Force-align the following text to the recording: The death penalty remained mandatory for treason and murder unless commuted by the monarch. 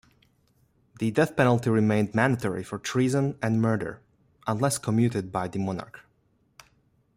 The 0.97 1.11
death 1.11 1.35
penalty 1.37 1.69
remained 1.69 2.15
mandatory 2.15 2.63
for 2.63 2.79
treason 2.79 3.37
and 3.39 3.61
murder 3.61 4.01
unless 4.47 4.79
commuted 4.79 5.31
by 5.31 5.47
the 5.47 5.59
monarch. 5.59 5.99